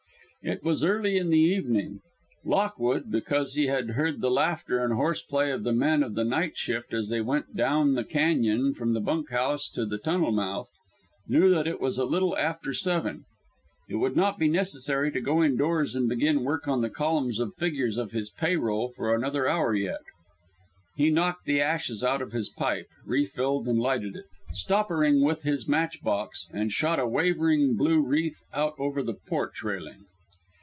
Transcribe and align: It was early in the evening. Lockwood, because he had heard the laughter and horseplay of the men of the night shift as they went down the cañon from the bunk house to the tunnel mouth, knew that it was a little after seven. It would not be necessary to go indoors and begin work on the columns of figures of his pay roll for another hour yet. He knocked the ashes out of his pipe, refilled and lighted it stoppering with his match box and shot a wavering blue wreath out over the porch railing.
It 0.43 0.63
was 0.63 0.83
early 0.83 1.17
in 1.17 1.29
the 1.29 1.37
evening. 1.37 1.99
Lockwood, 2.43 3.11
because 3.11 3.53
he 3.53 3.67
had 3.67 3.91
heard 3.91 4.21
the 4.21 4.31
laughter 4.31 4.83
and 4.83 4.91
horseplay 4.91 5.51
of 5.51 5.63
the 5.63 5.71
men 5.71 6.01
of 6.01 6.15
the 6.15 6.23
night 6.25 6.57
shift 6.57 6.95
as 6.95 7.09
they 7.09 7.21
went 7.21 7.55
down 7.55 7.93
the 7.93 8.03
cañon 8.03 8.75
from 8.75 8.93
the 8.93 9.01
bunk 9.01 9.29
house 9.29 9.69
to 9.69 9.85
the 9.85 9.99
tunnel 9.99 10.31
mouth, 10.31 10.67
knew 11.27 11.51
that 11.51 11.67
it 11.67 11.79
was 11.79 11.99
a 11.99 12.05
little 12.05 12.35
after 12.39 12.73
seven. 12.73 13.25
It 13.87 13.97
would 13.97 14.15
not 14.15 14.39
be 14.39 14.47
necessary 14.47 15.11
to 15.11 15.21
go 15.21 15.43
indoors 15.43 15.93
and 15.93 16.09
begin 16.09 16.41
work 16.43 16.67
on 16.67 16.81
the 16.81 16.89
columns 16.89 17.39
of 17.39 17.53
figures 17.53 17.97
of 17.97 18.09
his 18.11 18.31
pay 18.31 18.55
roll 18.55 18.89
for 18.95 19.13
another 19.13 19.47
hour 19.47 19.75
yet. 19.75 20.01
He 20.95 21.11
knocked 21.11 21.45
the 21.45 21.61
ashes 21.61 22.03
out 22.03 22.23
of 22.23 22.31
his 22.31 22.49
pipe, 22.49 22.87
refilled 23.05 23.67
and 23.67 23.79
lighted 23.79 24.15
it 24.15 24.25
stoppering 24.55 25.23
with 25.23 25.43
his 25.43 25.67
match 25.67 26.01
box 26.01 26.49
and 26.51 26.71
shot 26.71 26.97
a 26.99 27.05
wavering 27.07 27.75
blue 27.75 28.01
wreath 28.01 28.43
out 28.51 28.73
over 28.79 29.03
the 29.03 29.17
porch 29.29 29.61
railing. 29.63 30.05